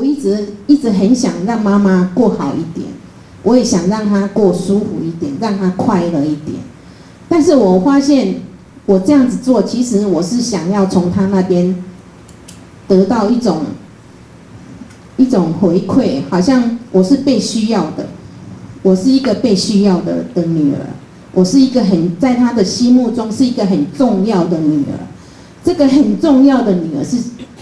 [0.00, 2.88] 我一直一直很想让妈妈过好一点，
[3.42, 6.56] 我也想让她过舒服一点，让她快乐一点。
[7.28, 8.36] 但是我发现，
[8.86, 11.84] 我这样子做，其实我是想要从她那边
[12.88, 13.58] 得到一种
[15.18, 18.06] 一种回馈，好像我是被需要的，
[18.82, 20.80] 我是一个被需要的的女儿，
[21.34, 24.96] 我是一个很在她的心目中是一个很重要的女儿。
[25.62, 27.18] 这个很重要的女儿是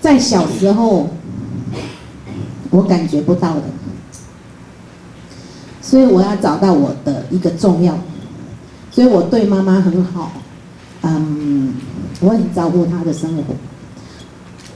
[0.00, 1.08] 在小时候。
[2.70, 3.62] 我感觉不到的，
[5.82, 7.98] 所以我要找到我的一个重要，
[8.92, 10.32] 所以我对妈妈很好，
[11.02, 11.74] 嗯，
[12.20, 13.54] 我很照顾她的生活。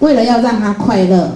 [0.01, 1.31] 为了要让她快乐，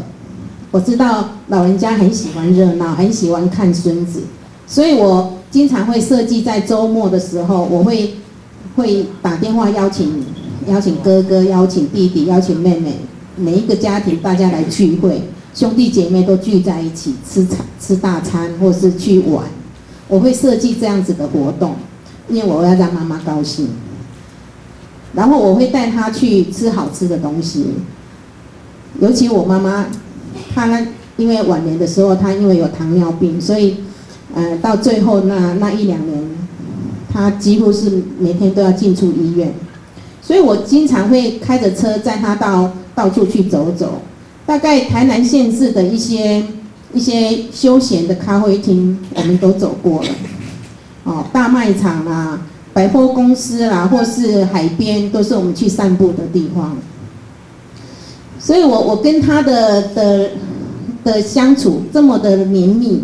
[0.73, 4.22] 我知道老人家很喜欢热闹，很喜欢看孙子，
[4.67, 8.15] 所以我经常会设计在周末的时候，我会
[8.75, 10.25] 会打电话邀请
[10.67, 12.97] 邀请哥哥、邀请弟弟、邀请妹妹，
[13.37, 15.22] 每一个家庭大家来聚会。
[15.55, 17.47] 兄弟姐妹都聚在一起吃
[17.81, 19.45] 吃大餐，或是去玩，
[20.07, 21.75] 我会设计这样子的活动，
[22.29, 23.69] 因为我要让妈妈高兴。
[25.15, 27.67] 然后我会带她去吃好吃的东西，
[29.00, 29.87] 尤其我妈妈，
[30.55, 30.87] 她呢，
[31.17, 33.78] 因为晚年的时候，她因为有糖尿病，所以，
[34.34, 36.22] 呃，到最后那那一两年，
[37.11, 39.53] 她几乎是每天都要进出医院，
[40.22, 44.03] 所以我经常会开着车载她到到处去走走。
[44.48, 46.42] 大概台南县市的一些
[46.94, 50.09] 一些休闲的咖啡厅，我们都走过了，
[51.04, 52.41] 哦，大卖场啦、
[52.72, 56.78] 百货公司啦，或是海边，都是我们去散步的地方。
[58.38, 60.31] 所以我我跟他的的
[61.04, 63.03] 的相处这么的绵密，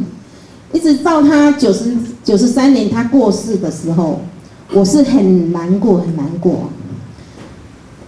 [0.72, 1.94] 一直到他九十
[2.25, 4.22] 九十三年他过世的时候，
[4.72, 6.71] 我是很难过很难过，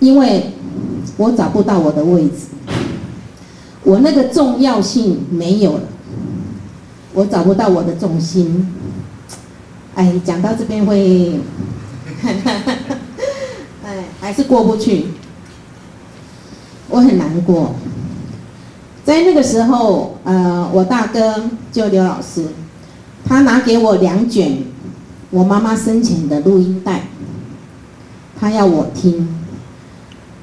[0.00, 0.52] 因为
[1.18, 2.55] 我找不到我的位置。
[3.86, 5.82] 我那个重要性没有了，
[7.14, 8.74] 我找不到我的重心。
[9.94, 11.38] 哎，讲到这边会，
[13.84, 15.06] 哎，还是过不去，
[16.88, 17.76] 我很难过。
[19.04, 22.44] 在那个时候，呃，我大哥就刘老师，
[23.24, 24.64] 他拿给我两卷
[25.30, 27.02] 我妈妈生前的录音带，
[28.36, 29.28] 他要我听，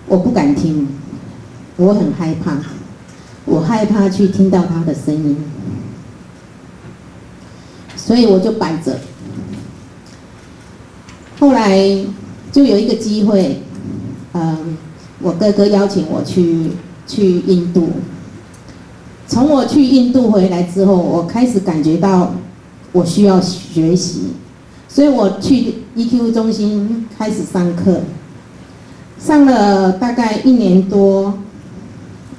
[0.07, 0.87] 我不敢听，
[1.75, 2.57] 我很害怕。
[3.45, 5.37] 我害怕去听到他的声音，
[7.95, 8.99] 所以我就摆着。
[11.39, 11.77] 后来
[12.51, 13.61] 就有一个机会，
[14.31, 14.77] 嗯，
[15.19, 16.71] 我哥哥邀请我去
[17.05, 17.89] 去印度。
[19.27, 22.33] 从我去印度回来之后，我开始感觉到
[22.93, 24.33] 我需要学习，
[24.87, 28.01] 所以我去 EQ 中心开始上课，
[29.19, 31.39] 上了大概一年多。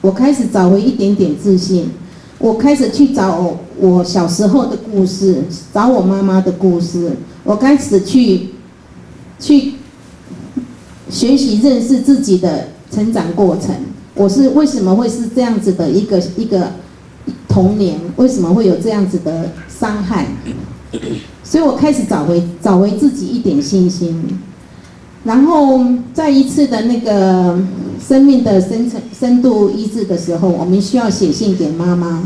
[0.05, 1.89] 我开始找回一点点自信，
[2.39, 5.43] 我开始去找我小时候的故事，
[5.73, 8.51] 找我妈妈的故事，我开始去
[9.41, 9.73] 去
[11.09, 13.75] 学习认识自己的成长过程。
[14.15, 16.73] 我是为什么会是这样子的一个一个
[17.49, 17.99] 童年？
[18.17, 20.27] 为什么会有这样子的伤害？
[21.43, 24.39] 所以我开始找回找回自己一点信心。
[25.25, 27.59] 然后在一次的那个
[28.01, 32.23] 生命的深层深度医治的时候，我们需要写信给妈妈。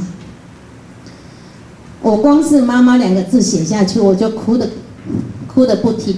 [2.00, 4.70] 我光是“妈妈”两个字写下去，我就哭的
[5.46, 6.16] 哭的不停，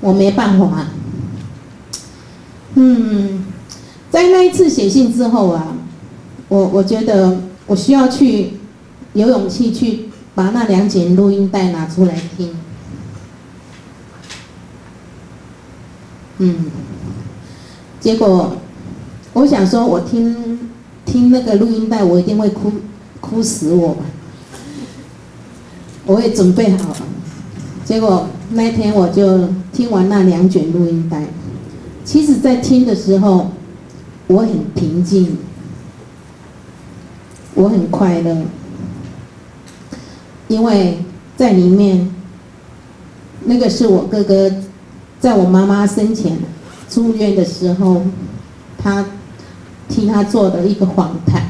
[0.00, 0.86] 我没办法。
[2.74, 3.44] 嗯，
[4.10, 5.76] 在那一次写信之后啊，
[6.48, 8.54] 我我觉得我需要去
[9.12, 12.56] 有勇气去把那两卷录音带拿出来听。
[16.38, 16.66] 嗯，
[18.04, 18.52] 结果
[19.32, 20.68] 我想说，我听
[21.06, 22.70] 听那个录音带，我一定会哭
[23.18, 24.04] 哭死我吧。
[26.04, 26.96] 我也准备好了，
[27.82, 31.22] 结果那天我就听完那两卷录音带。
[32.04, 33.52] 其实，在听的时候，
[34.26, 35.38] 我很平静，
[37.54, 38.36] 我很快乐，
[40.48, 40.98] 因为
[41.38, 42.14] 在里面，
[43.44, 44.52] 那个是我哥哥。
[45.20, 46.36] 在我妈妈生前
[46.94, 48.02] 住院的时候，
[48.78, 49.04] 他
[49.88, 51.42] 替他做的一个访谈。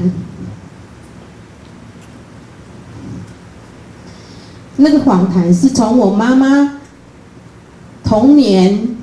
[4.77, 6.79] 那个访谈是从我妈妈
[8.03, 8.97] 童年，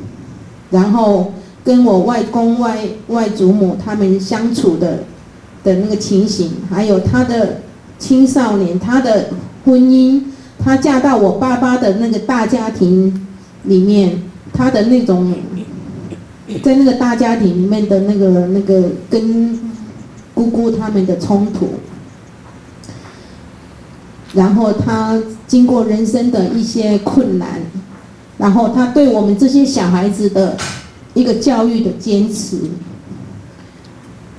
[0.70, 5.04] 然后跟我外公外外祖母他们相处的
[5.62, 7.60] 的那个情形，还有他的
[8.00, 9.30] 青少年，他的
[9.64, 10.20] 婚姻，
[10.58, 13.28] 他嫁到我爸爸的那个大家庭
[13.62, 14.24] 里面。
[14.54, 15.34] 他的那种，
[16.60, 19.58] 在那个大家庭里面的那个那个跟
[20.34, 21.68] 姑姑他们的冲突，
[24.34, 27.60] 然后他经过人生的一些困难，
[28.38, 30.56] 然后他对我们这些小孩子的
[31.14, 32.58] 一个教育的坚持，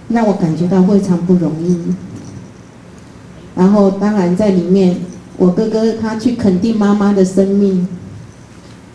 [0.10, 1.77] 让我感觉到非常不容易。
[3.56, 4.98] 然后当然在里面，
[5.38, 7.88] 我哥哥他去肯定妈妈的生命，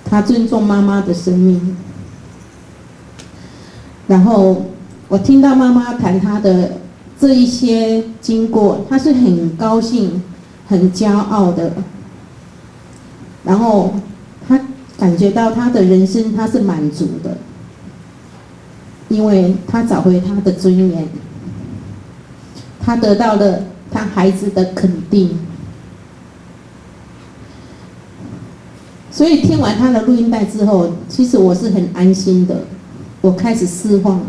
[0.04, 1.76] 他尊重妈妈的生命。
[4.08, 4.64] 然后
[5.06, 6.72] 我听到妈妈谈她的
[7.20, 10.20] 这一些经过，她是很高兴、
[10.66, 11.72] 很骄傲的。
[13.44, 13.94] 然后
[14.48, 14.58] 她
[14.98, 17.36] 感觉到她的人生她是满足的，
[19.08, 21.06] 因为她找回她的尊严，
[22.80, 23.60] 她得到了
[23.90, 25.38] 她孩子的肯定。
[29.10, 32.64] 所以听完她的录音带之后，其实我是很安心的。
[33.20, 34.20] 我开始释放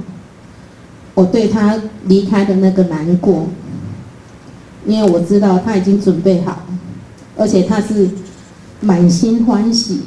[1.14, 3.48] 我对他离开的那个难过，
[4.86, 6.64] 因为我知道他已经准备好，
[7.38, 8.10] 而且他是
[8.82, 10.02] 满心欢喜、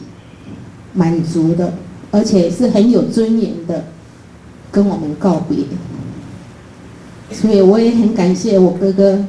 [0.94, 1.75] 满足的，
[2.11, 3.84] 而且是很有尊严的
[4.70, 5.58] 跟我们告别。
[7.31, 9.25] 所以我也很感谢我哥哥，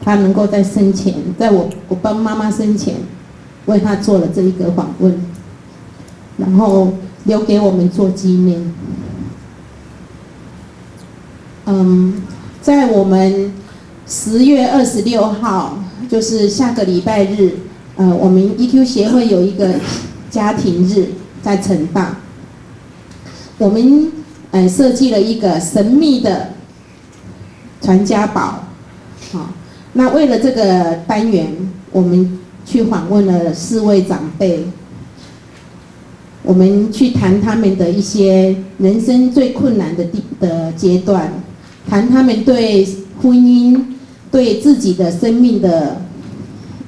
[0.00, 2.94] 他能够在生前，在我我帮妈妈生前，
[3.66, 5.20] 为他做了这一个访问，
[6.38, 6.92] 然后。
[7.26, 8.72] 留给我们做纪念。
[11.66, 12.22] 嗯，
[12.62, 13.52] 在我们
[14.06, 15.78] 十月二十六号，
[16.08, 17.50] 就是下个礼拜日，
[17.96, 19.74] 呃，我们 EQ 协会有一个
[20.30, 21.08] 家庭日
[21.42, 22.18] 在成大，
[23.58, 24.12] 我们
[24.52, 26.50] 呃设计了一个神秘的
[27.82, 28.64] 传家宝，
[29.32, 29.50] 好，
[29.94, 31.52] 那为了这个单元，
[31.90, 34.68] 我们去访问了四位长辈。
[36.46, 41.32] 我们去谈他们的一些人生最困难的地的阶段，
[41.90, 42.86] 谈他们对
[43.20, 43.76] 婚姻、
[44.30, 46.00] 对自己的生命的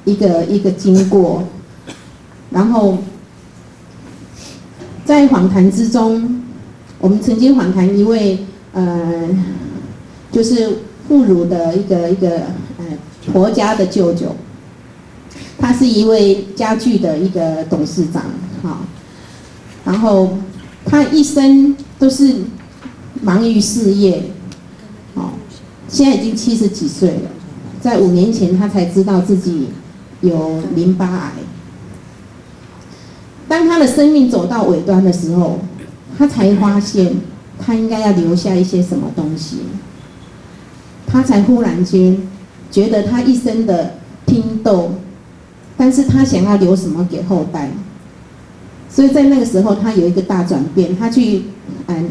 [0.05, 1.43] 一个一个经过，
[2.49, 2.99] 然后
[5.03, 6.41] 在访谈之中，
[6.97, 8.39] 我们曾经访谈一位
[8.71, 9.27] 呃，
[10.31, 12.29] 就是妇孺的一个一个
[12.77, 12.85] 呃
[13.33, 14.33] 婆家的舅舅，
[15.57, 18.23] 他是一位家具的一个董事长，
[18.63, 18.79] 哈。
[19.89, 20.37] 然后
[20.85, 22.35] 他一生都是
[23.23, 24.21] 忙于事业，
[25.15, 25.31] 哦，
[25.87, 27.31] 现在已经七十几岁了，
[27.81, 29.69] 在五年前他才知道自己
[30.21, 31.31] 有淋巴癌。
[33.47, 35.57] 当他的生命走到尾端的时候，
[36.15, 37.15] 他才发现
[37.57, 39.61] 他应该要留下一些什么东西，
[41.07, 42.15] 他才忽然间
[42.69, 43.95] 觉得他一生的
[44.27, 44.91] 拼斗，
[45.75, 47.71] 但是他想要留什么给后代。
[48.89, 51.43] 所以在那个时候，他有一个大转变，他去
[51.87, 52.09] 嗯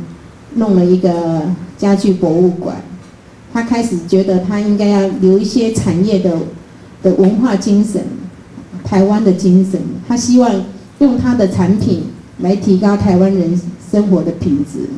[0.55, 1.43] 弄了一个
[1.77, 2.77] 家具博物馆，
[3.53, 6.39] 他开始觉得他应该要留一些产业的
[7.03, 8.03] 的文化精神，
[8.85, 10.65] 台湾的精神，他希望
[11.01, 12.05] 用他的产品
[12.39, 14.89] 来提高台湾人生活的品质。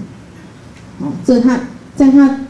[1.01, 1.61] 哦，这他
[1.97, 2.41] 在他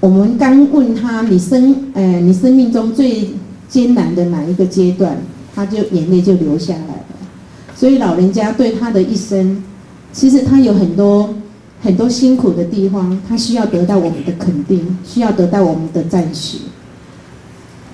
[0.00, 3.30] 我们刚问他你生呃你生命中最
[3.68, 5.16] 艰难的哪一个阶段，
[5.54, 7.04] 他就眼泪就流下来了。
[7.76, 9.62] 所以老人家对他的一生，
[10.12, 11.34] 其实他有很多
[11.82, 16.58] 很多辛苦的地方，他需要得到我们的肯定，需要得到我们的赞许。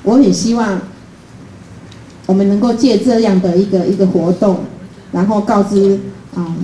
[0.02, 0.80] 我很希望
[2.26, 4.58] 我们能够借这样的一个一个活动，
[5.12, 5.98] 然后告知
[6.34, 6.56] 啊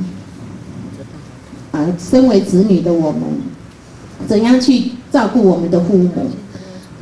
[1.73, 3.23] 啊，身为子女的我们，
[4.28, 6.11] 怎样去照顾我们的父母，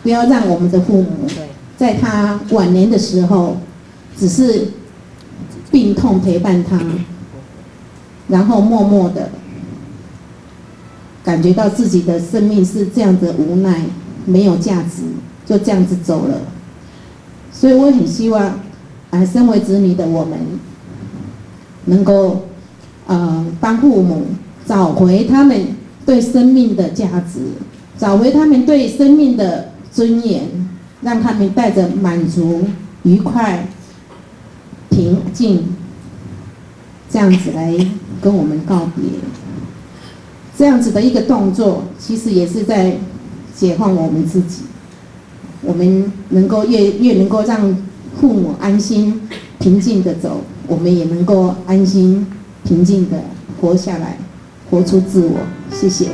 [0.03, 1.09] 不要让我们的父母
[1.77, 3.57] 在他晚年的时候，
[4.17, 4.69] 只是。
[5.75, 6.79] 病痛陪伴他，
[8.29, 9.29] 然后默默的
[11.25, 13.83] 感觉到自己的生命是这样的无奈，
[14.25, 15.03] 没有价值，
[15.45, 16.43] 就这样子走了。
[17.53, 18.61] 所以我很希望，
[19.11, 20.39] 啊，身为子女的我们，
[21.87, 22.45] 能够，
[23.09, 24.27] 呃，帮父母
[24.65, 25.61] 找回他们
[26.07, 27.41] 对生命的价值，
[27.99, 30.43] 找回他们对生命的尊严，
[31.03, 32.63] 让他们带着满足、
[33.03, 33.67] 愉快。
[35.05, 35.63] 平静，
[37.11, 37.77] 这样子来
[38.23, 39.05] 跟我们告别，
[40.57, 42.97] 这样子的一个动作，其实也是在
[43.55, 44.63] 解放我们自己。
[45.61, 47.77] 我们能够越越能够让
[48.19, 49.21] 父母安心
[49.59, 52.27] 平静的走，我们也能够安心
[52.65, 53.25] 平静的
[53.61, 54.17] 活下来，
[54.71, 55.37] 活出自我。
[55.71, 56.09] 谢谢。